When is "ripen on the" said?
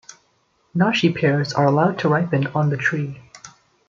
2.09-2.75